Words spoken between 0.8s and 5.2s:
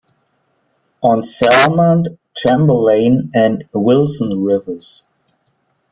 On Salmond, Chamberlain, and Wilson rivers.